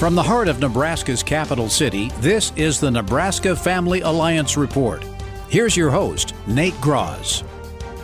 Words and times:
From 0.00 0.14
the 0.14 0.22
heart 0.22 0.48
of 0.48 0.60
Nebraska's 0.60 1.22
capital 1.22 1.68
city, 1.68 2.10
this 2.20 2.54
is 2.56 2.80
the 2.80 2.90
Nebraska 2.90 3.54
Family 3.54 4.00
Alliance 4.00 4.56
Report. 4.56 5.04
Here's 5.50 5.76
your 5.76 5.90
host, 5.90 6.32
Nate 6.46 6.72
Grasz. 6.76 7.44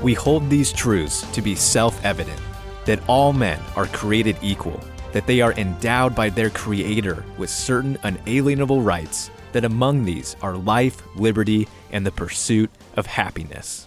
We 0.02 0.12
hold 0.12 0.50
these 0.50 0.74
truths 0.74 1.22
to 1.32 1.40
be 1.40 1.54
self 1.54 2.04
evident 2.04 2.38
that 2.84 3.00
all 3.08 3.32
men 3.32 3.58
are 3.76 3.86
created 3.86 4.36
equal, 4.42 4.78
that 5.12 5.26
they 5.26 5.40
are 5.40 5.54
endowed 5.54 6.14
by 6.14 6.28
their 6.28 6.50
Creator 6.50 7.24
with 7.38 7.48
certain 7.48 7.96
unalienable 8.02 8.82
rights, 8.82 9.30
that 9.52 9.64
among 9.64 10.04
these 10.04 10.36
are 10.42 10.54
life, 10.54 11.02
liberty, 11.16 11.66
and 11.92 12.04
the 12.04 12.12
pursuit 12.12 12.70
of 12.98 13.06
happiness. 13.06 13.85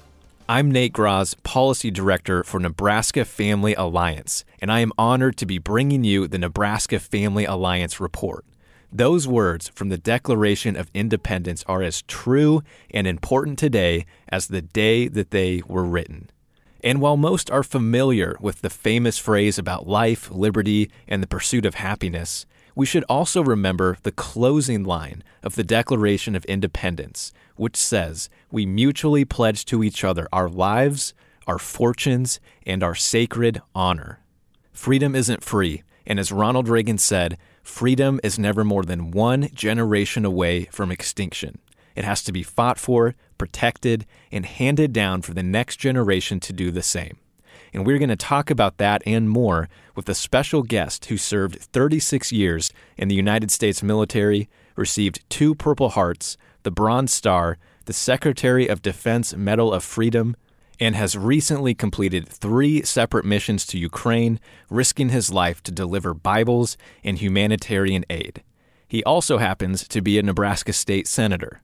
I'm 0.52 0.72
Nate 0.72 0.94
Grasz, 0.94 1.36
Policy 1.44 1.92
Director 1.92 2.44
for 2.44 2.60
Nebraska 2.60 3.24
Family 3.24 3.76
Alliance, 3.76 4.44
and 4.60 4.72
I 4.72 4.80
am 4.80 4.92
honored 4.98 5.38
to 5.38 5.46
be 5.46 5.60
bringing 5.60 6.04
you 6.04 6.28
the 6.28 6.40
Nebraska 6.40 7.00
Family 7.00 7.46
Alliance 7.46 8.00
report. 8.00 8.46
Those 8.92 9.28
words 9.28 9.70
from 9.70 9.90
the 9.90 9.98
Declaration 10.00 10.76
of 10.76 10.90
Independence 10.96 11.64
are 11.68 11.84
as 11.84 12.02
true 12.02 12.64
and 12.90 13.06
important 13.06 13.60
today 13.60 14.08
as 14.28 14.48
the 14.48 14.64
day 14.64 15.08
that 15.08 15.30
they 15.30 15.62
were 15.68 15.84
written. 15.84 16.32
And 16.84 17.00
while 17.00 17.16
most 17.16 17.52
are 17.52 17.62
familiar 17.62 18.36
with 18.40 18.62
the 18.62 18.72
famous 18.72 19.20
phrase 19.20 19.60
about 19.60 19.88
life, 19.88 20.32
liberty, 20.32 20.90
and 21.08 21.22
the 21.22 21.28
pursuit 21.28 21.64
of 21.68 21.76
happiness, 21.76 22.48
we 22.80 22.86
should 22.86 23.04
also 23.10 23.44
remember 23.44 23.98
the 24.04 24.12
closing 24.12 24.86
line 24.86 25.22
of 25.44 25.56
the 25.56 25.66
Declaration 25.66 26.34
of 26.34 26.46
Independence, 26.46 27.34
which 27.58 27.76
says, 27.76 28.30
We 28.52 28.66
mutually 28.66 29.26
pledge 29.26 29.66
to 29.66 29.84
each 29.84 30.06
other 30.06 30.30
our 30.32 30.48
lives, 30.48 31.14
our 31.46 31.60
fortunes, 31.60 32.40
and 32.66 32.82
our 32.82 32.96
sacred 32.96 33.62
honor. 33.76 34.22
Freedom 34.72 35.14
isn't 35.14 35.44
free, 35.44 35.84
and 36.08 36.22
as 36.22 36.32
Ronald 36.32 36.70
Reagan 36.70 36.98
said, 36.98 37.38
freedom 37.64 38.18
is 38.24 38.40
never 38.40 38.64
more 38.64 38.84
than 38.84 39.12
one 39.12 39.50
generation 39.54 40.24
away 40.24 40.70
from 40.72 40.90
extinction. 40.90 41.60
It 41.98 42.06
has 42.06 42.24
to 42.24 42.32
be 42.32 42.44
fought 42.44 42.80
for, 42.80 43.14
protected, 43.38 44.06
and 44.32 44.46
handed 44.46 44.94
down 44.94 45.22
for 45.22 45.34
the 45.34 45.44
next 45.44 45.82
generation 45.82 46.40
to 46.40 46.54
do 46.54 46.72
the 46.72 46.82
same. 46.82 47.18
And 47.74 47.86
we're 47.86 47.98
going 47.98 48.10
to 48.10 48.16
talk 48.16 48.50
about 48.50 48.78
that 48.78 49.02
and 49.06 49.30
more 49.30 49.70
with 49.96 50.10
a 50.10 50.16
special 50.16 50.64
guest 50.64 51.06
who 51.06 51.18
served 51.18 51.60
36 51.60 52.32
years 52.32 52.72
in 52.98 53.08
the 53.08 53.16
United 53.16 53.52
States 53.52 53.84
military, 53.84 54.50
received 54.76 55.24
two 55.30 55.56
Purple 55.56 55.90
Hearts, 55.90 56.38
the 56.64 56.72
Bronze 56.72 57.14
Star, 57.14 57.58
the 57.86 57.94
Secretary 57.94 58.68
of 58.68 58.82
Defense 58.82 59.36
Medal 59.36 59.74
of 59.74 59.84
Freedom, 59.84 60.36
and 60.80 60.96
has 60.96 61.18
recently 61.18 61.74
completed 61.76 62.28
three 62.28 62.84
separate 62.84 63.26
missions 63.26 63.66
to 63.68 63.78
Ukraine, 63.78 64.40
risking 64.70 65.10
his 65.10 65.32
life 65.32 65.62
to 65.64 65.72
deliver 65.72 66.14
Bibles 66.14 66.78
and 67.04 67.18
humanitarian 67.18 68.06
aid. 68.10 68.44
He 68.88 69.04
also 69.04 69.38
happens 69.38 69.88
to 69.90 70.02
be 70.02 70.18
a 70.18 70.24
Nebraska 70.24 70.74
state 70.74 71.08
senator. 71.08 71.62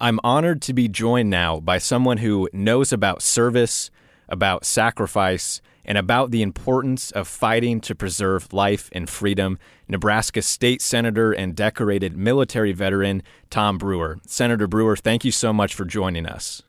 I'm 0.00 0.18
honored 0.24 0.60
to 0.62 0.72
be 0.72 0.88
joined 0.88 1.30
now 1.30 1.60
by 1.60 1.78
someone 1.78 2.18
who 2.18 2.48
knows 2.52 2.92
about 2.92 3.22
service, 3.22 3.90
about 4.28 4.64
sacrifice, 4.64 5.60
and 5.84 5.98
about 5.98 6.30
the 6.30 6.42
importance 6.42 7.10
of 7.10 7.28
fighting 7.28 7.80
to 7.82 7.94
preserve 7.94 8.52
life 8.52 8.88
and 8.92 9.08
freedom. 9.08 9.58
Nebraska 9.88 10.40
State 10.40 10.80
Senator 10.80 11.32
and 11.32 11.54
decorated 11.54 12.16
military 12.16 12.72
veteran 12.72 13.22
Tom 13.50 13.76
Brewer. 13.78 14.18
Senator 14.26 14.66
Brewer, 14.66 14.96
thank 14.96 15.24
you 15.24 15.30
so 15.30 15.52
much 15.52 15.74
for 15.74 15.84
joining 15.84 16.26
us. 16.26 16.62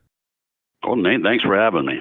Well, 0.86 0.98
Nate, 0.98 1.24
thanks 1.24 1.44
for 1.44 1.58
having 1.58 1.86
me. 1.86 2.00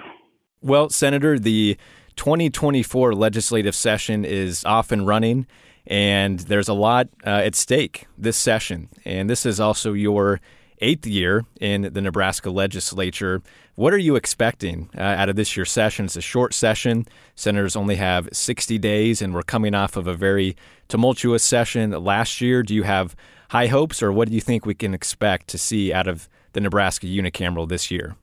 Well, 0.60 0.88
Senator, 0.91 1.38
the 1.38 1.77
2024 2.16 3.14
legislative 3.14 3.75
session 3.75 4.25
is 4.25 4.64
off 4.64 4.92
and 4.92 5.06
running, 5.06 5.47
and 5.86 6.41
there's 6.41 6.69
a 6.69 6.75
lot 6.75 7.08
uh, 7.27 7.30
at 7.30 7.55
stake 7.55 8.06
this 8.19 8.36
session. 8.36 8.88
And 9.05 9.28
this 9.28 9.47
is 9.47 9.60
also 9.60 9.92
your 9.92 10.41
eighth 10.80 11.06
year 11.06 11.44
in 11.60 11.93
the 11.93 12.00
Nebraska 12.00 12.50
legislature. 12.50 13.43
What 13.75 13.93
are 13.93 13.98
you 13.98 14.16
expecting 14.16 14.91
uh, 14.97 15.00
out 15.00 15.28
of 15.28 15.37
this 15.37 15.56
year's 15.56 15.71
session? 15.71 16.04
It's 16.04 16.16
a 16.16 16.21
short 16.21 16.54
session. 16.54 17.06
Senators 17.34 17.76
only 17.76 17.97
have 17.97 18.28
60 18.32 18.78
days, 18.78 19.22
and 19.22 19.34
we're 19.34 19.43
coming 19.43 19.75
off 19.75 19.97
of 19.97 20.06
a 20.06 20.15
very 20.15 20.56
tumultuous 20.88 21.43
session 21.43 21.91
last 21.91 22.41
year. 22.41 22.62
Do 22.62 22.75
you 22.75 22.84
have 22.84 23.16
high 23.50 23.66
hopes, 23.66 24.03
or 24.03 24.12
what 24.12 24.28
do 24.28 24.34
you 24.34 24.41
think 24.41 24.66
we 24.66 24.75
can 24.75 24.94
expect 24.94 25.48
to 25.48 25.59
see 25.59 25.93
out 25.93 26.06
of 26.06 26.28
the 26.53 26.60
Nebraska 26.60 27.06
unicameral 27.06 27.69
this 27.69 27.91
year? 27.91 28.16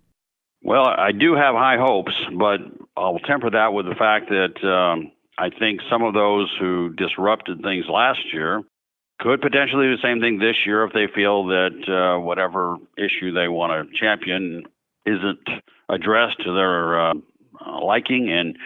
Well, 0.63 0.87
I 0.87 1.11
do 1.11 1.33
have 1.33 1.55
high 1.55 1.77
hopes, 1.77 2.13
but 2.37 2.59
I'll 2.95 3.19
temper 3.19 3.49
that 3.49 3.73
with 3.73 3.87
the 3.87 3.95
fact 3.95 4.29
that 4.29 4.63
um, 4.67 5.11
I 5.37 5.49
think 5.49 5.81
some 5.89 6.03
of 6.03 6.13
those 6.13 6.53
who 6.59 6.93
disrupted 6.93 7.61
things 7.61 7.85
last 7.89 8.19
year 8.31 8.61
could 9.21 9.39
potentially 9.39 9.85
do 9.85 9.95
the 9.95 10.01
same 10.01 10.19
thing 10.19 10.39
this 10.39 10.65
year 10.65 10.83
if 10.83 10.93
they 10.93 11.07
feel 11.13 11.45
that 11.47 11.87
uh, 11.87 12.19
whatever 12.19 12.77
issue 12.97 13.31
they 13.31 13.47
want 13.47 13.89
to 13.89 13.97
champion 13.97 14.63
isn't 15.05 15.47
addressed 15.89 16.39
to 16.43 16.53
their 16.53 17.09
uh, 17.09 17.13
liking. 17.83 18.31
And 18.31 18.57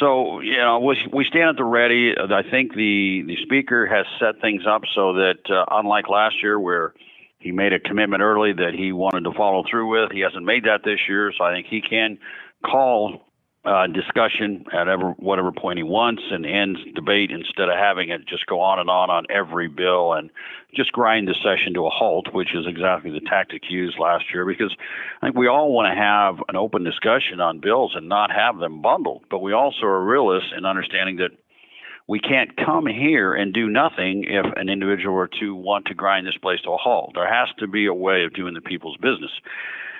so, 0.00 0.40
you 0.40 0.56
know, 0.56 0.80
we, 0.80 0.96
we 1.12 1.24
stand 1.24 1.50
at 1.50 1.56
the 1.56 1.64
ready. 1.64 2.14
I 2.18 2.42
think 2.42 2.74
the, 2.74 3.24
the 3.26 3.36
speaker 3.42 3.86
has 3.86 4.06
set 4.18 4.40
things 4.40 4.62
up 4.66 4.82
so 4.94 5.14
that, 5.14 5.38
uh, 5.50 5.66
unlike 5.70 6.08
last 6.08 6.42
year 6.42 6.58
where 6.58 6.94
he 7.38 7.52
made 7.52 7.72
a 7.72 7.80
commitment 7.80 8.22
early 8.22 8.52
that 8.52 8.74
he 8.74 8.92
wanted 8.92 9.24
to 9.24 9.32
follow 9.32 9.62
through 9.68 9.88
with, 9.88 10.12
he 10.12 10.20
hasn't 10.20 10.44
made 10.44 10.64
that 10.64 10.84
this 10.84 11.00
year. 11.08 11.32
So 11.36 11.44
I 11.44 11.52
think 11.52 11.66
he 11.66 11.82
can 11.82 12.18
call 12.64 13.27
uh, 13.68 13.86
discussion 13.88 14.64
at 14.72 14.88
ever, 14.88 15.10
whatever 15.18 15.52
point 15.52 15.78
he 15.78 15.82
wants 15.82 16.22
and 16.30 16.46
ends 16.46 16.80
debate 16.94 17.30
instead 17.30 17.68
of 17.68 17.76
having 17.76 18.08
it 18.08 18.26
just 18.26 18.46
go 18.46 18.60
on 18.60 18.78
and 18.78 18.88
on 18.88 19.10
on 19.10 19.26
every 19.28 19.68
bill 19.68 20.14
and 20.14 20.30
just 20.74 20.90
grind 20.92 21.28
the 21.28 21.34
session 21.34 21.74
to 21.74 21.84
a 21.86 21.90
halt, 21.90 22.32
which 22.32 22.54
is 22.54 22.66
exactly 22.66 23.10
the 23.10 23.20
tactic 23.20 23.62
used 23.68 23.98
last 23.98 24.24
year. 24.32 24.46
Because 24.46 24.74
I 25.20 25.26
think 25.26 25.36
we 25.36 25.48
all 25.48 25.70
want 25.72 25.92
to 25.92 26.00
have 26.00 26.36
an 26.48 26.56
open 26.56 26.82
discussion 26.82 27.40
on 27.40 27.60
bills 27.60 27.92
and 27.94 28.08
not 28.08 28.30
have 28.30 28.58
them 28.58 28.80
bundled, 28.80 29.24
but 29.30 29.40
we 29.40 29.52
also 29.52 29.84
are 29.84 30.02
realists 30.02 30.52
in 30.56 30.64
understanding 30.64 31.16
that 31.16 31.32
we 32.08 32.20
can't 32.20 32.56
come 32.56 32.86
here 32.86 33.34
and 33.34 33.52
do 33.52 33.68
nothing 33.68 34.24
if 34.26 34.46
an 34.56 34.70
individual 34.70 35.14
or 35.14 35.28
two 35.28 35.54
want 35.54 35.84
to 35.86 35.94
grind 35.94 36.26
this 36.26 36.38
place 36.40 36.60
to 36.62 36.70
a 36.70 36.78
halt. 36.78 37.12
There 37.14 37.28
has 37.28 37.48
to 37.58 37.66
be 37.66 37.84
a 37.84 37.92
way 37.92 38.24
of 38.24 38.32
doing 38.32 38.54
the 38.54 38.62
people's 38.62 38.96
business. 38.96 39.30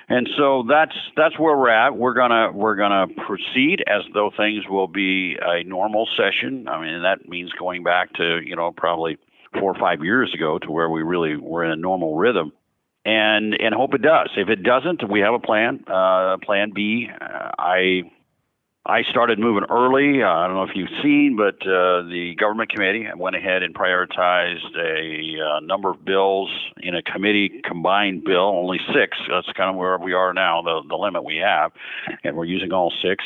And 0.09 0.27
so 0.37 0.63
that's 0.67 0.95
that's 1.15 1.37
where 1.37 1.55
we're 1.55 1.69
at. 1.69 1.95
We're 1.95 2.15
gonna 2.15 2.51
we're 2.51 2.75
gonna 2.75 3.05
proceed 3.27 3.83
as 3.87 4.01
though 4.13 4.31
things 4.35 4.63
will 4.67 4.87
be 4.87 5.37
a 5.39 5.63
normal 5.63 6.07
session. 6.17 6.67
I 6.67 6.81
mean, 6.81 7.03
that 7.03 7.29
means 7.29 7.51
going 7.59 7.83
back 7.83 8.13
to 8.13 8.39
you 8.43 8.55
know 8.55 8.71
probably 8.75 9.17
four 9.53 9.71
or 9.71 9.79
five 9.79 10.03
years 10.03 10.33
ago 10.33 10.57
to 10.59 10.71
where 10.71 10.89
we 10.89 11.03
really 11.03 11.37
were 11.37 11.63
in 11.63 11.71
a 11.71 11.75
normal 11.75 12.15
rhythm, 12.15 12.51
and 13.05 13.53
and 13.53 13.75
hope 13.75 13.93
it 13.93 14.01
does. 14.01 14.31
If 14.35 14.49
it 14.49 14.63
doesn't, 14.63 15.07
we 15.07 15.19
have 15.19 15.35
a 15.35 15.39
plan. 15.39 15.83
Uh, 15.87 16.37
plan 16.43 16.71
B. 16.73 17.07
Uh, 17.21 17.51
I 17.59 18.01
I 18.89 19.03
started 19.03 19.37
moving 19.37 19.65
early. 19.69 20.23
Uh, 20.23 20.27
I 20.27 20.47
don't 20.47 20.55
know 20.55 20.63
if 20.63 20.75
you've 20.75 20.89
seen, 21.03 21.37
but 21.37 21.61
uh, 21.61 22.01
the 22.09 22.33
government 22.39 22.71
committee 22.71 23.05
went 23.15 23.35
ahead 23.35 23.61
and 23.61 23.71
prioritized 23.75 24.75
a 24.75 25.37
uh, 25.39 25.59
number 25.59 25.91
of 25.91 26.03
bills 26.03 26.49
in 26.81 26.95
a 26.95 27.03
committee 27.03 27.61
combined 27.63 28.23
bill, 28.23 28.47
only 28.47 28.79
six. 28.91 29.15
That's 29.29 29.45
kind 29.55 29.69
of 29.69 29.75
where 29.75 29.99
we 29.99 30.13
are 30.13 30.33
now, 30.33 30.63
the, 30.63 30.81
the 30.89 30.95
limit 30.95 31.23
we 31.23 31.37
have, 31.37 31.71
and 32.23 32.35
we're 32.35 32.45
using 32.45 32.73
all 32.73 32.91
six. 33.03 33.23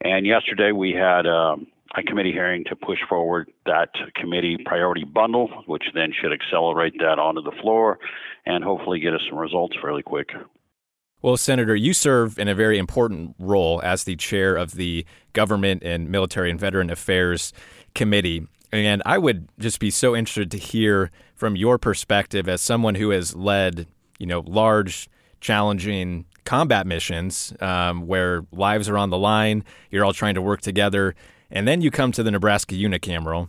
And 0.00 0.24
yesterday 0.24 0.72
we 0.72 0.92
had 0.92 1.26
um, 1.26 1.66
a 1.94 2.02
committee 2.02 2.32
hearing 2.32 2.64
to 2.70 2.74
push 2.74 3.00
forward 3.06 3.52
that 3.66 3.90
committee 4.14 4.56
priority 4.64 5.04
bundle, 5.04 5.48
which 5.66 5.84
then 5.92 6.10
should 6.18 6.32
accelerate 6.32 6.94
that 7.00 7.18
onto 7.18 7.42
the 7.42 7.52
floor 7.60 7.98
and 8.46 8.64
hopefully 8.64 8.98
get 8.98 9.12
us 9.12 9.20
some 9.28 9.38
results 9.38 9.76
fairly 9.82 10.02
quick. 10.02 10.30
Well, 11.22 11.36
Senator, 11.38 11.74
you 11.74 11.94
serve 11.94 12.38
in 12.38 12.46
a 12.46 12.54
very 12.54 12.78
important 12.78 13.34
role 13.38 13.80
as 13.82 14.04
the 14.04 14.16
chair 14.16 14.54
of 14.54 14.72
the 14.72 15.06
Government 15.32 15.82
and 15.82 16.10
Military 16.10 16.50
and 16.50 16.60
Veteran 16.60 16.90
Affairs 16.90 17.54
Committee. 17.94 18.46
And 18.70 19.02
I 19.06 19.16
would 19.16 19.48
just 19.58 19.80
be 19.80 19.90
so 19.90 20.14
interested 20.14 20.50
to 20.50 20.58
hear 20.58 21.10
from 21.34 21.56
your 21.56 21.78
perspective 21.78 22.48
as 22.48 22.60
someone 22.60 22.96
who 22.96 23.10
has 23.10 23.34
led, 23.34 23.86
you 24.18 24.26
know, 24.26 24.40
large, 24.40 25.08
challenging 25.40 26.26
combat 26.44 26.86
missions 26.86 27.54
um, 27.60 28.06
where 28.06 28.44
lives 28.52 28.88
are 28.88 28.98
on 28.98 29.08
the 29.08 29.18
line. 29.18 29.64
You're 29.90 30.04
all 30.04 30.12
trying 30.12 30.34
to 30.34 30.42
work 30.42 30.60
together. 30.60 31.14
And 31.50 31.66
then 31.66 31.80
you 31.80 31.90
come 31.90 32.12
to 32.12 32.22
the 32.22 32.30
Nebraska 32.30 32.74
unicameral, 32.74 33.48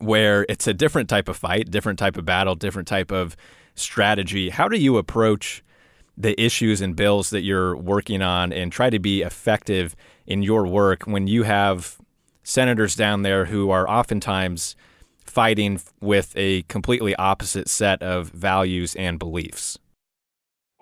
where 0.00 0.44
it's 0.48 0.66
a 0.66 0.74
different 0.74 1.08
type 1.08 1.28
of 1.28 1.36
fight, 1.36 1.70
different 1.70 2.00
type 2.00 2.16
of 2.16 2.24
battle, 2.24 2.56
different 2.56 2.88
type 2.88 3.12
of 3.12 3.36
strategy. 3.76 4.50
How 4.50 4.66
do 4.66 4.76
you 4.76 4.96
approach 4.96 5.62
the 6.20 6.40
issues 6.40 6.80
and 6.80 6.94
bills 6.94 7.30
that 7.30 7.42
you're 7.42 7.76
working 7.76 8.22
on 8.22 8.52
and 8.52 8.70
try 8.70 8.90
to 8.90 8.98
be 8.98 9.22
effective 9.22 9.96
in 10.26 10.42
your 10.42 10.66
work 10.66 11.04
when 11.04 11.26
you 11.26 11.44
have 11.44 11.98
senators 12.42 12.94
down 12.94 13.22
there 13.22 13.46
who 13.46 13.70
are 13.70 13.88
oftentimes 13.88 14.76
fighting 15.24 15.80
with 16.00 16.32
a 16.36 16.62
completely 16.62 17.14
opposite 17.16 17.68
set 17.68 18.02
of 18.02 18.30
values 18.30 18.94
and 18.96 19.18
beliefs? 19.18 19.78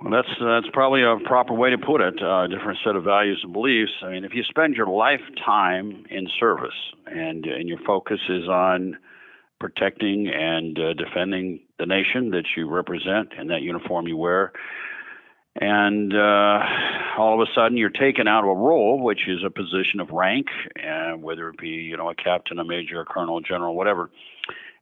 Well, 0.01 0.13
that's 0.13 0.29
that's 0.41 0.73
probably 0.73 1.03
a 1.03 1.17
proper 1.25 1.55
way 1.55 1.71
to 1.71 1.79
put 1.79 2.01
it. 2.01 2.23
Uh, 2.23 2.45
a 2.45 2.49
different 2.49 2.79
set 2.85 2.95
of 2.95 3.03
values 3.03 3.41
and 3.43 3.53
beliefs. 3.53 3.91
I 4.03 4.11
mean, 4.11 4.25
if 4.25 4.33
you 4.33 4.45
spend 4.45 4.75
your 4.75 4.87
lifetime 4.87 6.05
in 6.09 6.29
service 6.39 6.79
and 7.07 7.45
and 7.45 7.69
your 7.69 7.79
focus 7.85 8.21
is 8.29 8.49
on 8.49 8.97
protecting 9.59 10.29
and 10.29 10.79
uh, 10.79 10.95
defending 10.95 11.61
the 11.79 11.87
nation 11.87 12.31
that 12.31 12.45
you 12.57 12.69
represent 12.69 13.33
and 13.37 13.51
that 13.51 13.63
uniform 13.63 14.07
you 14.07 14.17
wear. 14.17 14.53
And 15.61 16.15
uh, 16.15 16.61
all 17.19 17.35
of 17.35 17.49
a 17.49 17.53
sudden, 17.53 17.77
you're 17.77 17.91
taken 17.91 18.29
out 18.29 18.45
of 18.45 18.51
a 18.51 18.55
role, 18.55 19.03
which 19.03 19.27
is 19.27 19.41
a 19.45 19.51
position 19.51 19.99
of 19.99 20.11
rank, 20.11 20.47
uh, 20.77 21.13
whether 21.13 21.49
it 21.49 21.59
be 21.59 21.69
you 21.69 21.97
know 21.97 22.09
a 22.09 22.15
captain, 22.15 22.59
a 22.59 22.65
major, 22.65 23.01
a 23.01 23.05
colonel, 23.05 23.39
a 23.39 23.43
general, 23.43 23.75
whatever. 23.75 24.11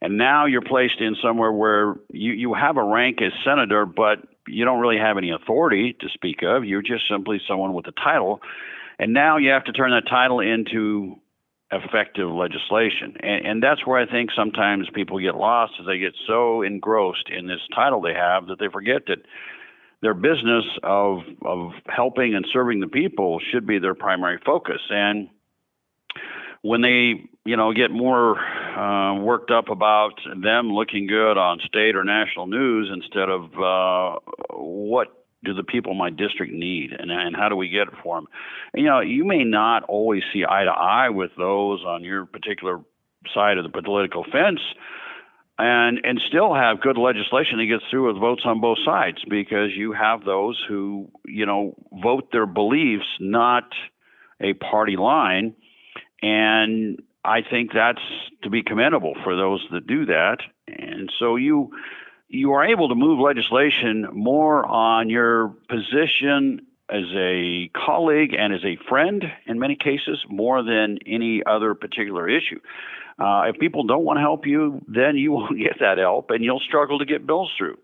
And 0.02 0.18
now 0.18 0.44
you're 0.44 0.62
placed 0.62 1.00
in 1.00 1.16
somewhere 1.22 1.50
where 1.50 1.94
you, 2.12 2.32
you 2.32 2.54
have 2.54 2.76
a 2.76 2.84
rank 2.84 3.22
as 3.22 3.32
senator, 3.44 3.86
but 3.86 4.18
you 4.46 4.64
don't 4.64 4.80
really 4.80 4.98
have 4.98 5.16
any 5.16 5.30
authority 5.30 5.96
to 6.00 6.08
speak 6.10 6.42
of. 6.42 6.64
You're 6.64 6.82
just 6.82 7.08
simply 7.08 7.40
someone 7.48 7.72
with 7.72 7.86
a 7.86 7.92
title. 7.92 8.40
And 8.98 9.14
now 9.14 9.38
you 9.38 9.50
have 9.50 9.64
to 9.64 9.72
turn 9.72 9.92
that 9.92 10.08
title 10.08 10.40
into 10.40 11.16
effective 11.72 12.30
legislation. 12.30 13.16
And, 13.20 13.46
and 13.46 13.62
that's 13.62 13.86
where 13.86 13.98
I 13.98 14.10
think 14.10 14.30
sometimes 14.36 14.88
people 14.94 15.18
get 15.18 15.34
lost 15.34 15.72
as 15.80 15.86
they 15.86 15.98
get 15.98 16.14
so 16.26 16.62
engrossed 16.62 17.28
in 17.28 17.46
this 17.46 17.60
title 17.74 18.00
they 18.00 18.14
have 18.14 18.46
that 18.46 18.58
they 18.58 18.68
forget 18.72 19.06
that 19.06 19.18
their 20.02 20.14
business 20.14 20.64
of 20.82 21.20
of 21.42 21.72
helping 21.86 22.34
and 22.34 22.46
serving 22.52 22.80
the 22.80 22.86
people 22.86 23.40
should 23.52 23.66
be 23.66 23.78
their 23.78 23.94
primary 23.94 24.38
focus. 24.44 24.80
And 24.90 25.28
when 26.62 26.82
they 26.82 27.28
you 27.44 27.56
know 27.56 27.72
get 27.72 27.90
more 27.90 28.38
uh, 28.38 29.18
worked 29.20 29.50
up 29.50 29.68
about 29.68 30.14
them 30.42 30.72
looking 30.72 31.06
good 31.06 31.38
on 31.38 31.60
state 31.66 31.96
or 31.96 32.04
national 32.04 32.46
news 32.46 32.90
instead 32.92 33.28
of 33.28 33.44
uh, 33.58 34.18
what 34.52 35.08
do 35.44 35.54
the 35.54 35.62
people 35.62 35.92
in 35.92 35.98
my 35.98 36.10
district 36.10 36.52
need 36.52 36.92
and, 36.92 37.10
and 37.10 37.36
how 37.36 37.48
do 37.48 37.56
we 37.56 37.68
get 37.68 37.88
it 37.88 37.94
for 38.02 38.16
them? 38.16 38.26
And, 38.72 38.82
you 38.82 38.88
know, 38.88 39.00
you 39.00 39.24
may 39.24 39.44
not 39.44 39.84
always 39.84 40.22
see 40.32 40.44
eye 40.44 40.64
to 40.64 40.70
eye 40.70 41.08
with 41.08 41.30
those 41.38 41.84
on 41.84 42.02
your 42.02 42.26
particular 42.26 42.80
side 43.32 43.58
of 43.58 43.64
the 43.64 43.82
political 43.82 44.24
fence 44.24 44.60
and 45.58 46.00
and 46.04 46.20
still 46.26 46.54
have 46.54 46.80
good 46.80 46.98
legislation 46.98 47.58
that 47.58 47.66
gets 47.66 47.84
through 47.90 48.08
with 48.08 48.20
votes 48.20 48.42
on 48.44 48.60
both 48.60 48.78
sides 48.84 49.18
because 49.28 49.70
you 49.74 49.92
have 49.92 50.24
those 50.24 50.62
who 50.68 51.08
you 51.24 51.46
know 51.46 51.74
vote 52.02 52.30
their 52.32 52.46
beliefs 52.46 53.06
not 53.20 53.64
a 54.40 54.52
party 54.54 54.96
line 54.96 55.54
and 56.22 57.00
I 57.24 57.42
think 57.42 57.72
that's 57.72 58.02
to 58.42 58.50
be 58.50 58.62
commendable 58.62 59.14
for 59.24 59.34
those 59.34 59.66
that 59.72 59.86
do 59.86 60.06
that 60.06 60.38
and 60.68 61.10
so 61.18 61.36
you 61.36 61.70
you 62.28 62.52
are 62.52 62.64
able 62.64 62.88
to 62.88 62.94
move 62.94 63.18
legislation 63.20 64.08
more 64.12 64.66
on 64.66 65.08
your 65.08 65.54
position 65.68 66.66
as 66.88 67.04
a 67.14 67.68
colleague 67.74 68.34
and 68.38 68.52
as 68.52 68.64
a 68.64 68.76
friend 68.88 69.24
in 69.46 69.58
many 69.58 69.76
cases 69.76 70.24
more 70.28 70.62
than 70.62 70.98
any 71.06 71.42
other 71.44 71.74
particular 71.74 72.28
issue. 72.28 72.60
Uh, 73.18 73.44
if 73.48 73.58
people 73.58 73.84
don't 73.84 74.04
want 74.04 74.18
to 74.18 74.20
help 74.20 74.46
you, 74.46 74.84
then 74.88 75.16
you 75.16 75.32
won't 75.36 75.58
get 75.58 75.78
that 75.80 75.98
help 75.98 76.30
and 76.30 76.44
you'll 76.44 76.60
struggle 76.60 76.98
to 76.98 77.04
get 77.04 77.26
bills 77.26 77.50
through. 77.56 77.76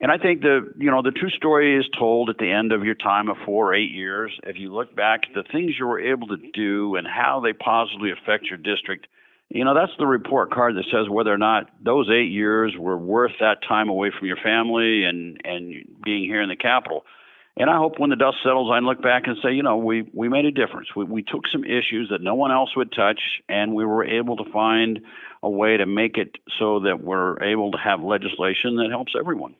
And 0.00 0.10
I 0.10 0.18
think 0.18 0.42
the 0.42 0.72
you 0.76 0.90
know 0.90 1.02
the 1.02 1.12
true 1.12 1.30
story 1.30 1.78
is 1.78 1.86
told 1.96 2.28
at 2.28 2.36
the 2.38 2.50
end 2.50 2.72
of 2.72 2.84
your 2.84 2.96
time 2.96 3.28
of 3.28 3.36
four 3.46 3.70
or 3.70 3.74
eight 3.74 3.92
years. 3.92 4.32
If 4.42 4.56
you 4.58 4.74
look 4.74 4.94
back 4.94 5.20
at 5.28 5.34
the 5.34 5.48
things 5.50 5.76
you 5.78 5.86
were 5.86 6.00
able 6.00 6.26
to 6.28 6.36
do 6.52 6.96
and 6.96 7.06
how 7.06 7.40
they 7.40 7.52
positively 7.52 8.10
affect 8.10 8.46
your 8.46 8.58
district, 8.58 9.06
you 9.50 9.64
know, 9.64 9.72
that's 9.72 9.92
the 9.98 10.06
report 10.06 10.50
card 10.50 10.74
that 10.76 10.84
says 10.92 11.08
whether 11.08 11.32
or 11.32 11.38
not 11.38 11.70
those 11.82 12.10
eight 12.10 12.30
years 12.30 12.74
were 12.76 12.98
worth 12.98 13.32
that 13.40 13.58
time 13.66 13.88
away 13.88 14.10
from 14.18 14.26
your 14.26 14.36
family 14.36 15.04
and, 15.04 15.40
and 15.44 15.86
being 16.04 16.24
here 16.24 16.42
in 16.42 16.48
the 16.48 16.56
capital. 16.56 17.04
And 17.56 17.70
I 17.70 17.76
hope 17.76 17.98
when 17.98 18.10
the 18.10 18.16
dust 18.16 18.38
settles, 18.42 18.70
I 18.72 18.80
look 18.80 19.00
back 19.00 19.24
and 19.26 19.36
say, 19.42 19.52
you 19.52 19.62
know, 19.62 19.76
we, 19.76 20.10
we 20.12 20.28
made 20.28 20.44
a 20.44 20.50
difference. 20.50 20.88
We, 20.96 21.04
we 21.04 21.22
took 21.22 21.42
some 21.52 21.64
issues 21.64 22.08
that 22.10 22.20
no 22.20 22.34
one 22.34 22.50
else 22.50 22.70
would 22.76 22.90
touch, 22.90 23.20
and 23.48 23.74
we 23.74 23.84
were 23.84 24.04
able 24.04 24.36
to 24.38 24.50
find 24.52 25.00
a 25.42 25.48
way 25.48 25.76
to 25.76 25.86
make 25.86 26.16
it 26.16 26.36
so 26.58 26.80
that 26.80 27.04
we're 27.04 27.40
able 27.42 27.70
to 27.70 27.78
have 27.78 28.00
legislation 28.00 28.76
that 28.76 28.88
helps 28.90 29.12
everyone. 29.18 29.54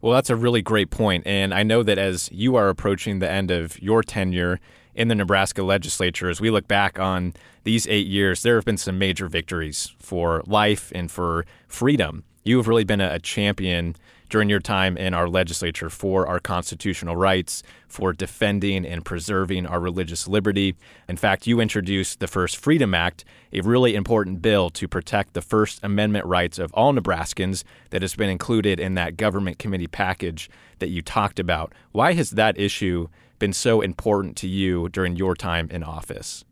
Well, 0.00 0.14
that's 0.14 0.30
a 0.30 0.36
really 0.36 0.62
great 0.62 0.90
point. 0.90 1.26
And 1.26 1.52
I 1.52 1.62
know 1.62 1.82
that 1.82 1.98
as 1.98 2.30
you 2.32 2.56
are 2.56 2.68
approaching 2.68 3.18
the 3.18 3.30
end 3.30 3.50
of 3.50 3.80
your 3.82 4.02
tenure 4.02 4.58
in 4.94 5.08
the 5.08 5.14
Nebraska 5.14 5.62
legislature, 5.62 6.30
as 6.30 6.40
we 6.40 6.50
look 6.50 6.68
back 6.68 6.98
on 6.98 7.34
these 7.64 7.86
eight 7.86 8.06
years, 8.06 8.42
there 8.42 8.54
have 8.54 8.64
been 8.64 8.76
some 8.78 8.98
major 8.98 9.28
victories 9.28 9.94
for 9.98 10.42
life 10.46 10.90
and 10.94 11.10
for 11.10 11.44
freedom. 11.68 12.24
You 12.44 12.56
have 12.58 12.68
really 12.68 12.84
been 12.84 13.00
a, 13.00 13.18
champion 13.18 13.96
during 14.28 14.48
your 14.48 14.60
time 14.60 14.96
in 14.96 15.14
our 15.14 15.28
legislature 15.28 15.90
for 15.90 16.26
our 16.26 16.40
constitutional 16.40 17.16
rights, 17.16 17.62
for 17.88 18.12
defending 18.12 18.84
and 18.84 19.04
preserving 19.04 19.66
our 19.66 19.80
religious 19.80 20.26
liberty. 20.26 20.74
In 21.08 21.16
fact, 21.16 21.46
you 21.46 21.60
introduced 21.60 22.20
the 22.20 22.26
first 22.26 22.56
Freedom 22.56 22.94
Act, 22.94 23.24
a 23.52 23.60
really 23.60 23.94
important 23.94 24.42
bill 24.42 24.70
to 24.70 24.88
protect 24.88 25.34
the 25.34 25.42
First 25.42 25.80
Amendment 25.82 26.26
rights 26.26 26.58
of 26.58 26.72
all 26.74 26.92
Nebraskans 26.92 27.64
that 27.90 28.02
has 28.02 28.14
been 28.14 28.30
included 28.30 28.80
in 28.80 28.94
that 28.94 29.16
government 29.16 29.58
committee 29.58 29.86
package 29.86 30.50
that 30.78 30.90
you 30.90 31.02
talked 31.02 31.38
about. 31.38 31.72
Why 31.92 32.12
has 32.14 32.30
that 32.30 32.58
issue 32.58 33.08
been 33.38 33.52
so 33.52 33.80
important 33.80 34.36
to 34.38 34.48
you 34.48 34.88
during 34.88 35.16
your 35.16 35.34
time 35.34 35.68
in 35.70 35.82
office? 35.82 36.44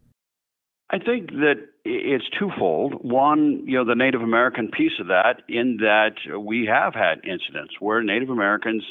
I 0.90 0.98
think 0.98 1.30
that 1.30 1.54
it's 1.84 2.24
twofold. 2.38 2.94
One, 3.02 3.62
you 3.66 3.78
know, 3.78 3.84
the 3.84 3.94
Native 3.94 4.20
American 4.20 4.68
piece 4.68 4.92
of 5.00 5.08
that, 5.08 5.42
in 5.48 5.78
that 5.80 6.16
we 6.38 6.66
have 6.66 6.94
had 6.94 7.24
incidents 7.24 7.74
where 7.80 8.02
Native 8.02 8.30
Americans 8.30 8.84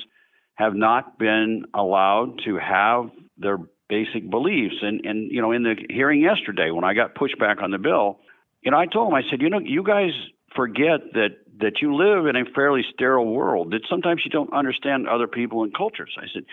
have 0.56 0.76
not 0.76 1.18
been 1.18 1.66
allowed 1.74 2.40
to 2.46 2.58
have 2.58 3.10
their 3.38 3.58
basic 3.90 4.30
beliefs. 4.30 4.76
And, 4.82 5.06
and 5.06 5.32
you 5.32 5.42
know, 5.42 5.52
in 5.52 5.64
the 5.64 5.76
hearing 5.90 6.22
yesterday, 6.22 6.72
when 6.72 6.84
I 6.84 6.94
got 6.94 7.16
pushback 7.16 7.62
on 7.62 7.72
the 7.72 7.78
bill, 7.78 8.20
you 8.62 8.72
know, 8.72 8.78
I 8.78 8.86
told 8.86 9.08
them, 9.08 9.16
I 9.16 9.22
said, 9.30 9.42
you 9.42 9.50
know, 9.50 9.60
you 9.60 9.84
guys 9.84 10.12
forget 10.56 11.14
that 11.14 11.38
that 11.60 11.82
you 11.82 11.96
live 11.96 12.26
in 12.26 12.36
a 12.36 12.46
fairly 12.56 12.82
sterile 12.94 13.32
world. 13.32 13.72
That 13.72 13.82
sometimes 13.90 14.22
you 14.26 14.32
don't 14.32 14.52
understand 14.54 15.08
other 15.08 15.28
people 15.28 15.64
and 15.64 15.74
cultures. 15.76 16.16
I 16.18 16.26
said, 16.34 16.44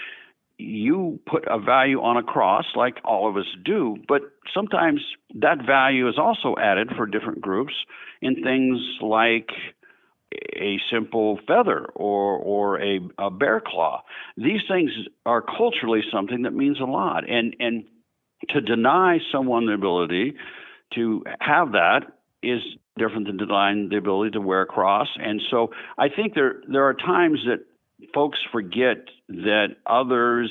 you 0.60 1.20
put 1.26 1.44
a 1.48 1.58
value 1.58 2.00
on 2.00 2.16
a 2.16 2.22
cross 2.22 2.64
like 2.74 2.98
all 3.04 3.28
of 3.28 3.36
us 3.36 3.46
do, 3.64 3.96
but 4.06 4.22
sometimes 4.54 5.00
that 5.34 5.64
value 5.66 6.08
is 6.08 6.16
also 6.18 6.54
added 6.60 6.90
for 6.96 7.06
different 7.06 7.40
groups 7.40 7.74
in 8.20 8.42
things 8.42 8.78
like 9.00 9.50
a 10.56 10.78
simple 10.92 11.38
feather 11.46 11.86
or 11.94 12.36
or 12.36 12.80
a, 12.80 13.00
a 13.18 13.30
bear 13.30 13.60
claw. 13.64 14.02
These 14.36 14.60
things 14.68 14.90
are 15.26 15.42
culturally 15.42 16.02
something 16.12 16.42
that 16.42 16.52
means 16.52 16.78
a 16.80 16.84
lot, 16.84 17.28
and 17.28 17.56
and 17.58 17.84
to 18.50 18.60
deny 18.60 19.18
someone 19.32 19.66
the 19.66 19.72
ability 19.72 20.34
to 20.94 21.24
have 21.40 21.72
that 21.72 22.00
is 22.42 22.60
different 22.96 23.26
than 23.26 23.36
denying 23.36 23.88
the 23.88 23.96
ability 23.96 24.32
to 24.32 24.40
wear 24.40 24.62
a 24.62 24.66
cross. 24.66 25.08
And 25.18 25.40
so 25.50 25.70
I 25.98 26.08
think 26.08 26.34
there 26.34 26.62
there 26.68 26.84
are 26.84 26.94
times 26.94 27.40
that 27.46 27.64
folks 28.14 28.38
forget 28.52 28.98
that 29.28 29.76
others 29.86 30.50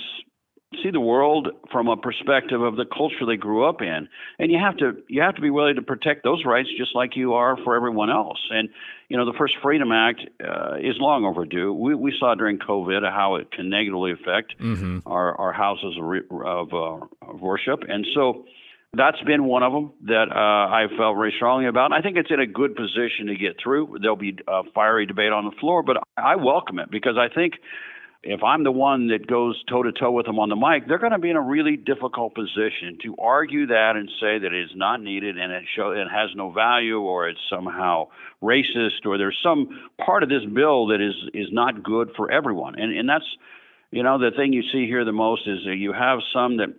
see 0.84 0.92
the 0.92 1.00
world 1.00 1.48
from 1.72 1.88
a 1.88 1.98
perspective 1.98 2.62
of 2.62 2.76
the 2.76 2.86
culture 2.86 3.26
they 3.26 3.38
grew 3.38 3.68
up 3.68 3.82
in. 3.82 4.08
And 4.38 4.52
you 4.52 4.60
have 4.60 4.78
to 4.78 5.02
you 5.08 5.22
have 5.22 5.36
to 5.36 5.42
be 5.42 5.50
willing 5.50 5.76
to 5.76 5.82
protect 5.82 6.24
those 6.24 6.46
rights 6.46 6.70
just 6.78 6.96
like 6.96 7.16
you 7.16 7.34
are 7.34 7.58
for 7.64 7.76
everyone 7.76 8.10
else. 8.10 8.40
And 8.52 8.70
you 9.08 9.18
know 9.18 9.26
the 9.26 9.38
first 9.38 9.56
freedom 9.64 9.92
act 9.92 10.22
uh, 10.44 10.76
is 10.76 10.96
long 11.00 11.26
overdue. 11.26 11.74
We, 11.74 11.96
we 11.96 12.16
saw 12.20 12.36
during 12.36 12.60
covid 12.60 13.02
how 13.10 13.36
it 13.36 13.52
can 13.52 13.70
negatively 13.70 14.12
affect 14.12 14.60
mm-hmm. 14.60 15.00
our, 15.08 15.36
our 15.40 15.54
houses 15.54 15.98
of, 15.98 16.42
of, 16.42 16.74
uh, 16.74 17.06
of 17.28 17.42
worship. 17.42 17.84
And 17.88 18.06
so 18.14 18.46
that's 18.94 19.22
been 19.22 19.46
one 19.46 19.64
of 19.64 19.72
them 19.72 19.92
that 20.06 20.28
uh, 20.32 20.74
I 20.74 20.88
felt 20.98 21.16
very 21.16 21.34
strongly 21.36 21.68
about. 21.68 21.94
I 21.94 22.02
think 22.02 22.18
it's 22.18 22.32
in 22.32 22.40
a 22.40 22.48
good 22.48 22.76
position 22.76 23.28
to 23.28 23.36
get 23.36 23.58
through. 23.62 23.98
There'll 24.02 24.16
be 24.16 24.38
a 24.48 24.64
fiery 24.74 25.06
debate 25.06 25.32
on 25.32 25.46
the 25.46 25.52
floor, 25.60 25.84
but 25.84 25.98
I 26.18 26.36
welcome 26.36 26.80
it 26.80 26.90
because 26.90 27.16
I 27.18 27.34
think 27.34 27.54
if 28.24 28.44
I'm 28.44 28.64
the 28.64 28.72
one 28.72 29.08
that 29.10 29.28
goes 29.28 29.62
toe 29.70 29.84
to 29.84 29.92
toe 29.92 30.12
with 30.12 30.26
them 30.26 30.40
on 30.40 30.50
the 30.50 30.56
mic, 30.56 30.88
they're 30.88 30.98
going 30.98 31.14
to 31.14 31.20
be 31.20 31.30
in 31.30 31.38
a 31.38 31.42
really 31.42 31.78
difficult 31.78 32.36
position 32.36 32.98
to 33.04 33.16
argue 33.18 33.68
that 33.68 33.94
and 33.96 34.10
say 34.20 34.40
that 34.40 34.52
it 34.52 34.64
is 34.64 34.72
not 34.76 35.02
needed 35.02 35.38
and 35.38 35.54
it 35.54 35.64
show 35.76 35.92
it 35.92 36.08
has 36.12 36.30
no 36.36 36.52
value 36.52 37.00
or 37.00 37.30
it's 37.30 37.40
somehow 37.50 38.08
racist 38.44 39.06
or 39.06 39.18
there's 39.18 39.40
some 39.42 39.70
part 40.04 40.24
of 40.24 40.30
this 40.30 40.44
bill 40.54 40.88
that 40.88 41.00
is 41.00 41.16
is 41.34 41.48
not 41.52 41.84
good 41.84 42.10
for 42.18 42.30
everyone. 42.30 42.78
And 42.78 42.98
and 42.98 43.08
that's 43.08 43.38
you 43.92 44.04
know 44.04 44.18
the 44.18 44.32
thing 44.36 44.52
you 44.52 44.64
see 44.64 44.86
here 44.86 45.06
the 45.06 45.14
most 45.14 45.48
is 45.48 45.60
that 45.66 45.78
you 45.78 45.94
have 45.94 46.20
some 46.34 46.58
that 46.58 46.70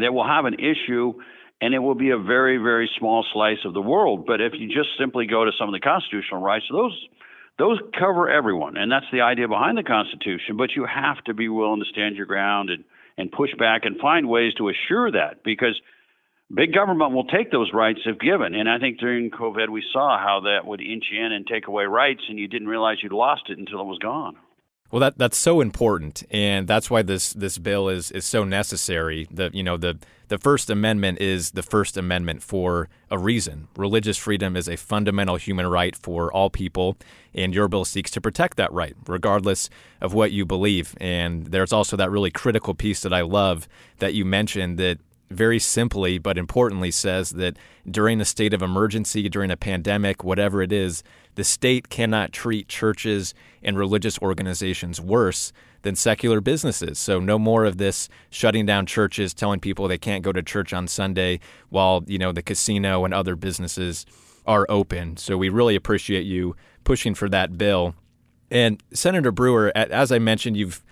they 0.00 0.08
will 0.08 0.26
have 0.26 0.44
an 0.44 0.54
issue 0.54 1.14
and 1.60 1.74
it 1.74 1.78
will 1.78 1.94
be 1.94 2.10
a 2.10 2.18
very, 2.18 2.58
very 2.58 2.90
small 2.98 3.24
slice 3.32 3.64
of 3.64 3.72
the 3.72 3.80
world. 3.80 4.26
But 4.26 4.40
if 4.40 4.52
you 4.58 4.66
just 4.66 4.90
simply 4.98 5.26
go 5.26 5.44
to 5.44 5.52
some 5.56 5.68
of 5.68 5.72
the 5.72 5.80
constitutional 5.80 6.42
rights, 6.42 6.66
those 6.70 6.98
those 7.58 7.78
cover 7.98 8.28
everyone, 8.28 8.76
and 8.76 8.90
that's 8.90 9.06
the 9.12 9.20
idea 9.20 9.46
behind 9.46 9.76
the 9.78 9.82
Constitution. 9.84 10.56
But 10.56 10.70
you 10.74 10.86
have 10.86 11.22
to 11.24 11.34
be 11.34 11.48
willing 11.48 11.80
to 11.80 11.90
stand 11.92 12.16
your 12.16 12.26
ground 12.26 12.70
and 12.70 12.84
and 13.16 13.30
push 13.30 13.50
back 13.58 13.84
and 13.84 13.98
find 13.98 14.28
ways 14.28 14.54
to 14.54 14.70
assure 14.70 15.12
that 15.12 15.44
because 15.44 15.78
big 16.52 16.74
government 16.74 17.12
will 17.12 17.26
take 17.26 17.52
those 17.52 17.70
rights 17.72 18.00
if 18.06 18.18
given. 18.18 18.54
And 18.54 18.68
I 18.68 18.78
think 18.78 18.98
during 18.98 19.30
COVID 19.30 19.68
we 19.68 19.84
saw 19.92 20.18
how 20.18 20.40
that 20.44 20.66
would 20.66 20.80
inch 20.80 21.04
in 21.12 21.30
and 21.32 21.46
take 21.46 21.68
away 21.68 21.84
rights, 21.84 22.22
and 22.28 22.38
you 22.38 22.48
didn't 22.48 22.68
realize 22.68 22.98
you'd 23.02 23.12
lost 23.12 23.42
it 23.48 23.58
until 23.58 23.80
it 23.80 23.86
was 23.86 23.98
gone. 23.98 24.36
Well, 24.92 25.00
that 25.00 25.16
that's 25.16 25.38
so 25.38 25.62
important, 25.62 26.22
and 26.30 26.68
that's 26.68 26.90
why 26.90 27.00
this 27.00 27.32
this 27.32 27.56
bill 27.56 27.88
is 27.88 28.10
is 28.10 28.26
so 28.26 28.44
necessary. 28.44 29.26
The 29.30 29.50
you 29.54 29.62
know 29.62 29.78
the 29.78 29.96
the 30.28 30.36
First 30.36 30.68
Amendment 30.68 31.18
is 31.18 31.52
the 31.52 31.62
First 31.62 31.96
Amendment 31.96 32.42
for 32.42 32.90
a 33.10 33.16
reason. 33.16 33.68
Religious 33.74 34.18
freedom 34.18 34.54
is 34.54 34.68
a 34.68 34.76
fundamental 34.76 35.36
human 35.36 35.66
right 35.66 35.96
for 35.96 36.30
all 36.30 36.50
people, 36.50 36.98
and 37.32 37.54
your 37.54 37.68
bill 37.68 37.86
seeks 37.86 38.10
to 38.10 38.20
protect 38.20 38.58
that 38.58 38.70
right, 38.70 38.94
regardless 39.06 39.70
of 40.02 40.12
what 40.12 40.30
you 40.30 40.44
believe. 40.44 40.94
And 41.00 41.46
there's 41.46 41.72
also 41.72 41.96
that 41.96 42.10
really 42.10 42.30
critical 42.30 42.74
piece 42.74 43.00
that 43.00 43.14
I 43.14 43.22
love 43.22 43.68
that 43.98 44.12
you 44.12 44.26
mentioned 44.26 44.76
that 44.76 44.98
very 45.34 45.58
simply 45.58 46.18
but 46.18 46.38
importantly 46.38 46.90
says 46.90 47.30
that 47.30 47.56
during 47.90 48.20
a 48.20 48.24
state 48.24 48.54
of 48.54 48.62
emergency, 48.62 49.28
during 49.28 49.50
a 49.50 49.56
pandemic, 49.56 50.22
whatever 50.24 50.62
it 50.62 50.72
is, 50.72 51.02
the 51.34 51.44
state 51.44 51.88
cannot 51.88 52.32
treat 52.32 52.68
churches 52.68 53.34
and 53.62 53.78
religious 53.78 54.18
organizations 54.20 55.00
worse 55.00 55.52
than 55.82 55.96
secular 55.96 56.40
businesses. 56.40 56.98
So 56.98 57.18
no 57.20 57.38
more 57.38 57.64
of 57.64 57.78
this 57.78 58.08
shutting 58.30 58.66
down 58.66 58.86
churches, 58.86 59.34
telling 59.34 59.60
people 59.60 59.88
they 59.88 59.98
can't 59.98 60.22
go 60.22 60.32
to 60.32 60.42
church 60.42 60.72
on 60.72 60.86
Sunday 60.88 61.40
while, 61.70 62.04
you 62.06 62.18
know, 62.18 62.32
the 62.32 62.42
casino 62.42 63.04
and 63.04 63.12
other 63.12 63.36
businesses 63.36 64.06
are 64.46 64.66
open. 64.68 65.16
So 65.16 65.36
we 65.36 65.48
really 65.48 65.74
appreciate 65.74 66.24
you 66.24 66.56
pushing 66.84 67.14
for 67.14 67.28
that 67.28 67.58
bill. 67.58 67.94
And 68.50 68.82
Senator 68.92 69.32
Brewer, 69.32 69.72
as 69.74 70.12
I 70.12 70.18
mentioned, 70.18 70.56
you've 70.56 70.84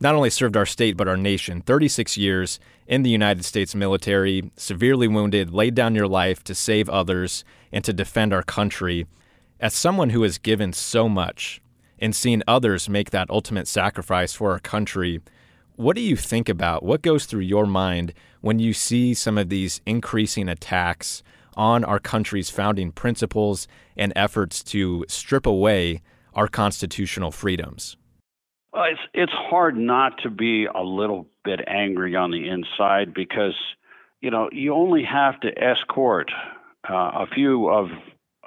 not 0.00 0.14
only 0.14 0.30
served 0.30 0.56
our 0.56 0.66
state 0.66 0.96
but 0.96 1.08
our 1.08 1.16
nation 1.16 1.60
36 1.60 2.16
years 2.16 2.60
in 2.86 3.02
the 3.02 3.10
United 3.10 3.44
States 3.44 3.74
military, 3.74 4.50
severely 4.56 5.08
wounded, 5.08 5.52
laid 5.52 5.74
down 5.74 5.94
your 5.94 6.08
life 6.08 6.42
to 6.44 6.54
save 6.54 6.88
others 6.88 7.44
and 7.72 7.84
to 7.84 7.92
defend 7.92 8.32
our 8.32 8.42
country. 8.42 9.06
As 9.60 9.74
someone 9.74 10.10
who 10.10 10.22
has 10.22 10.38
given 10.38 10.72
so 10.72 11.08
much 11.08 11.60
and 11.98 12.14
seen 12.14 12.42
others 12.46 12.88
make 12.88 13.10
that 13.10 13.28
ultimate 13.28 13.66
sacrifice 13.66 14.32
for 14.32 14.52
our 14.52 14.60
country, 14.60 15.20
what 15.76 15.96
do 15.96 16.02
you 16.02 16.16
think 16.16 16.48
about? 16.48 16.82
What 16.82 17.02
goes 17.02 17.26
through 17.26 17.42
your 17.42 17.66
mind 17.66 18.14
when 18.40 18.58
you 18.58 18.72
see 18.72 19.14
some 19.14 19.36
of 19.36 19.48
these 19.48 19.80
increasing 19.84 20.48
attacks 20.48 21.22
on 21.56 21.84
our 21.84 21.98
country's 21.98 22.50
founding 22.50 22.92
principles 22.92 23.66
and 23.96 24.12
efforts 24.14 24.62
to 24.62 25.04
strip 25.08 25.44
away 25.44 26.02
our 26.34 26.48
constitutional 26.48 27.30
freedoms? 27.30 27.96
Well, 28.78 28.86
it's 28.92 29.00
it's 29.12 29.32
hard 29.32 29.76
not 29.76 30.18
to 30.22 30.30
be 30.30 30.66
a 30.66 30.84
little 30.84 31.26
bit 31.44 31.58
angry 31.66 32.14
on 32.14 32.30
the 32.30 32.48
inside 32.48 33.12
because 33.12 33.56
you 34.20 34.30
know 34.30 34.50
you 34.52 34.72
only 34.72 35.02
have 35.02 35.40
to 35.40 35.48
escort 35.58 36.30
uh, 36.88 36.94
a 36.94 37.26
few 37.26 37.68
of 37.68 37.88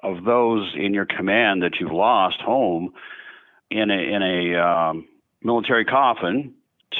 of 0.01 0.23
those 0.23 0.73
in 0.73 0.93
your 0.93 1.05
command 1.05 1.63
that 1.63 1.81
you've 1.81 1.91
lost 1.91 2.39
home 2.39 2.93
in 3.69 3.91
a 3.91 3.93
in 3.93 4.21
a 4.23 4.55
um, 4.55 5.05
military 5.43 5.83
coffin 5.83 6.53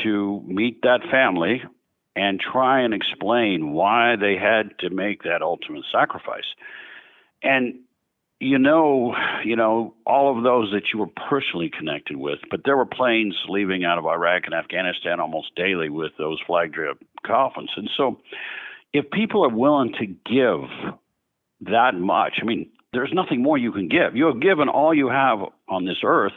to 0.04 0.44
meet 0.46 0.82
that 0.82 1.00
family 1.10 1.64
and 2.18 2.38
try 2.38 2.82
and 2.82 2.94
explain 2.94 3.72
why 3.72 4.18
they 4.18 4.36
had 4.36 4.78
to 4.80 4.90
make 4.90 5.24
that 5.24 5.42
ultimate 5.42 5.86
sacrifice. 5.90 6.54
And 7.42 7.80
you 8.42 8.58
know, 8.58 9.14
you 9.46 9.56
know, 9.56 9.94
all 10.04 10.36
of 10.36 10.44
those 10.44 10.72
that 10.72 10.86
you 10.92 11.00
were 11.00 11.30
personally 11.30 11.70
connected 11.70 12.18
with, 12.18 12.40
but 12.50 12.62
there 12.66 12.76
were 12.76 12.88
planes 12.88 13.36
leaving 13.48 13.86
out 13.86 14.00
of 14.00 14.06
Iraq 14.08 14.44
and 14.46 14.56
Afghanistan 14.56 15.20
almost 15.20 15.56
daily 15.56 15.90
with 15.90 16.12
those 16.18 16.40
flag 16.48 16.74
drip 16.74 16.98
coffins. 17.26 17.70
And 17.76 17.88
so 17.96 18.20
if 18.94 19.12
people 19.12 19.46
are 19.46 19.56
willing 19.56 19.94
to 20.00 20.08
give 20.08 20.68
that 21.72 21.94
much, 21.94 22.40
I 22.42 22.46
mean, 22.46 22.72
there's 22.94 23.12
nothing 23.14 23.44
more 23.44 23.60
you 23.60 23.72
can 23.72 23.88
give. 23.88 24.16
You 24.16 24.26
have 24.26 24.42
given 24.42 24.70
all 24.70 24.92
you 24.92 25.10
have 25.10 25.40
on 25.70 25.86
this 25.86 26.00
earth 26.04 26.34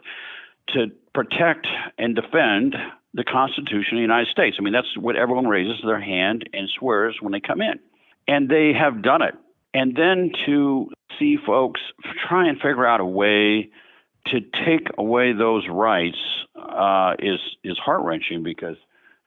to 0.74 0.88
protect 1.14 1.66
and 1.96 2.14
defend 2.14 2.74
the 3.14 3.24
Constitution 3.24 3.94
of 3.94 3.96
the 3.96 4.02
United 4.02 4.28
States. 4.28 4.56
I 4.58 4.62
mean, 4.62 4.74
that's 4.74 4.94
what 4.98 5.16
everyone 5.16 5.46
raises 5.46 5.82
their 5.82 6.00
hand 6.00 6.50
and 6.52 6.68
swears 6.78 7.16
when 7.20 7.32
they 7.32 7.40
come 7.40 7.62
in. 7.62 7.80
And 8.28 8.50
they 8.50 8.72
have 8.78 9.02
done 9.02 9.22
it. 9.22 9.34
And 9.74 9.96
then 9.96 10.30
to 10.46 10.88
see 11.18 11.36
folks 11.44 11.80
try 12.28 12.48
and 12.48 12.56
figure 12.56 12.86
out 12.86 13.00
a 13.00 13.04
way 13.04 13.70
to 14.26 14.40
take 14.64 14.88
away 14.96 15.32
those 15.32 15.64
rights 15.68 16.16
uh, 16.56 17.14
is 17.18 17.40
is 17.62 17.76
heart 17.76 18.02
wrenching 18.02 18.42
because 18.42 18.76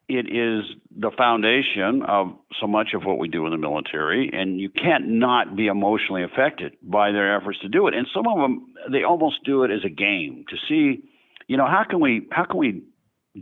it 0.09 0.25
is 0.27 0.63
the 0.97 1.11
foundation 1.17 2.01
of 2.07 2.33
so 2.61 2.65
much 2.65 2.93
of 2.93 3.03
what 3.03 3.17
we 3.17 3.27
do 3.27 3.45
in 3.45 3.51
the 3.51 3.57
military, 3.57 4.29
and 4.31 4.59
you 4.59 4.69
can't 4.69 5.07
not 5.07 5.55
be 5.55 5.67
emotionally 5.67 6.23
affected 6.23 6.77
by 6.81 7.11
their 7.11 7.35
efforts 7.35 7.59
to 7.59 7.67
do 7.67 7.87
it. 7.87 7.93
And 7.93 8.07
some 8.13 8.25
of 8.25 8.37
them, 8.37 8.73
they 8.89 9.03
almost 9.03 9.43
do 9.43 9.63
it 9.63 9.71
as 9.71 9.83
a 9.83 9.89
game 9.89 10.45
to 10.47 10.55
see, 10.69 11.03
you 11.47 11.57
know, 11.57 11.67
how 11.67 11.83
can 11.83 11.99
we 11.99 12.25
how 12.31 12.45
can 12.45 12.57
we 12.57 12.83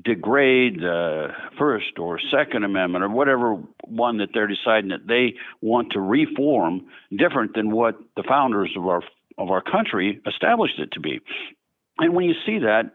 degrade 0.04 0.80
the 0.80 1.30
First 1.58 2.00
or 2.00 2.20
Second 2.32 2.64
Amendment 2.64 3.04
or 3.04 3.10
whatever 3.10 3.56
one 3.86 4.18
that 4.18 4.30
they're 4.34 4.48
deciding 4.48 4.90
that 4.90 5.08
they 5.08 5.36
want 5.62 5.92
to 5.94 6.00
reform 6.00 6.86
different 7.16 7.54
than 7.56 7.72
what 7.72 7.96
the 8.16 8.24
founders 8.28 8.72
of 8.76 8.86
our 8.88 9.02
of 9.38 9.50
our 9.50 9.62
country 9.62 10.22
established 10.26 10.80
it 10.80 10.92
to 10.94 11.00
be. 11.00 11.20
And 11.98 12.14
when 12.14 12.26
you 12.26 12.36
see 12.46 12.60
that, 12.60 12.92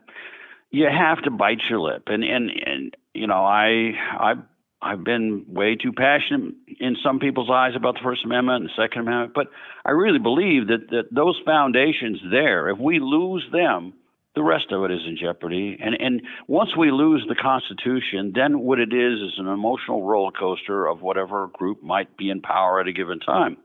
you 0.71 0.87
have 0.87 1.23
to 1.25 1.31
bite 1.31 1.61
your 1.69 1.81
lip. 1.81 2.05
And 2.07 2.25
and 2.25 2.51
and 2.51 2.97
you 3.15 3.27
know, 3.27 3.45
I 3.45 3.93
I 4.19 4.35
I've 4.83 5.05
been 5.05 5.45
way 5.49 5.77
too 5.77 5.93
passionate 5.93 6.55
in 6.79 6.97
some 7.05 7.19
people's 7.19 7.51
eyes 7.51 7.73
about 7.77 7.95
the 7.95 8.01
First 8.03 8.25
Amendment 8.25 8.63
and 8.63 8.71
the 8.71 8.83
Second 8.83 9.03
Amendment, 9.03 9.33
but 9.35 9.49
I 9.85 9.91
really 9.91 10.19
believe 10.19 10.69
that 10.69 10.89
that 10.91 11.05
those 11.13 11.39
foundations 11.45 12.21
there, 12.31 12.71
if 12.71 12.79
we 12.79 12.99
lose 12.99 13.45
them, 13.53 13.93
the 14.41 14.45
rest 14.45 14.73
of 14.73 14.85
it 14.85 14.91
is 14.91 15.01
in 15.07 15.19
jeopardy. 15.21 15.77
And 15.79 15.95
and 16.01 16.23
once 16.49 16.71
we 16.75 16.91
lose 16.91 17.25
the 17.29 17.35
Constitution, 17.35 18.33
then 18.35 18.61
what 18.61 18.79
it 18.79 18.91
is 18.91 19.21
is 19.21 19.35
an 19.37 19.47
emotional 19.47 20.03
roller 20.03 20.33
coaster 20.33 20.87
of 20.87 21.03
whatever 21.03 21.49
group 21.53 21.83
might 21.83 22.17
be 22.17 22.31
in 22.31 22.41
power 22.41 22.81
at 22.81 22.89
a 22.89 22.93
given 22.93 23.21
time, 23.21 23.59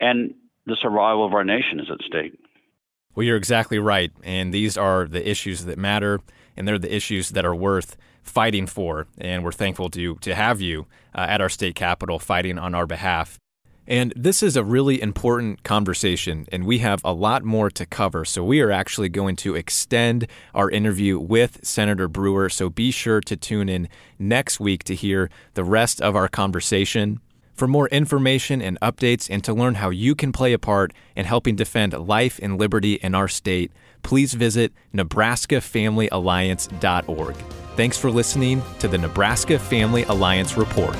and 0.00 0.34
the 0.64 0.76
survival 0.80 1.26
of 1.26 1.32
our 1.32 1.42
nation 1.42 1.80
is 1.80 1.86
at 1.90 1.98
stake. 2.06 2.38
Well, 3.16 3.26
you're 3.26 3.36
exactly 3.36 3.80
right, 3.80 4.12
and 4.22 4.54
these 4.54 4.76
are 4.76 5.06
the 5.06 5.28
issues 5.28 5.64
that 5.64 5.76
matter, 5.76 6.20
and 6.56 6.68
they're 6.68 6.78
the 6.78 6.94
issues 6.94 7.30
that 7.30 7.44
are 7.44 7.54
worth 7.54 7.96
fighting 8.22 8.68
for. 8.68 9.08
And 9.18 9.42
we're 9.42 9.50
thankful 9.50 9.90
to 9.90 10.14
to 10.20 10.34
have 10.36 10.60
you 10.60 10.86
uh, 11.16 11.26
at 11.28 11.40
our 11.40 11.48
state 11.48 11.74
capitol 11.74 12.20
fighting 12.20 12.58
on 12.58 12.76
our 12.76 12.86
behalf. 12.86 13.40
And 13.88 14.12
this 14.16 14.42
is 14.42 14.56
a 14.56 14.64
really 14.64 15.00
important 15.00 15.62
conversation, 15.62 16.48
and 16.50 16.66
we 16.66 16.78
have 16.78 17.00
a 17.04 17.12
lot 17.12 17.44
more 17.44 17.70
to 17.70 17.86
cover. 17.86 18.24
So, 18.24 18.42
we 18.42 18.60
are 18.60 18.72
actually 18.72 19.08
going 19.08 19.36
to 19.36 19.54
extend 19.54 20.26
our 20.54 20.68
interview 20.70 21.20
with 21.20 21.60
Senator 21.62 22.08
Brewer. 22.08 22.48
So, 22.48 22.68
be 22.68 22.90
sure 22.90 23.20
to 23.20 23.36
tune 23.36 23.68
in 23.68 23.88
next 24.18 24.58
week 24.58 24.82
to 24.84 24.94
hear 24.94 25.30
the 25.54 25.64
rest 25.64 26.02
of 26.02 26.16
our 26.16 26.26
conversation. 26.28 27.20
For 27.54 27.68
more 27.68 27.88
information 27.88 28.60
and 28.60 28.78
updates, 28.80 29.30
and 29.30 29.42
to 29.44 29.54
learn 29.54 29.76
how 29.76 29.88
you 29.88 30.14
can 30.14 30.30
play 30.30 30.52
a 30.52 30.58
part 30.58 30.92
in 31.14 31.24
helping 31.24 31.56
defend 31.56 31.94
life 31.94 32.38
and 32.42 32.58
liberty 32.58 32.94
in 32.94 33.14
our 33.14 33.28
state, 33.28 33.72
please 34.02 34.34
visit 34.34 34.74
NebraskaFamilyAlliance.org. 34.94 37.36
Thanks 37.76 37.98
for 37.98 38.10
listening 38.10 38.62
to 38.80 38.88
the 38.88 38.98
Nebraska 38.98 39.58
Family 39.58 40.02
Alliance 40.04 40.58
Report. 40.58 40.94